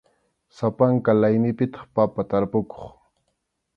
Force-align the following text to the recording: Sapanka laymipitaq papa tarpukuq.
Sapanka 0.57 1.11
laymipitaq 1.21 1.85
papa 1.95 2.21
tarpukuq. 2.29 2.73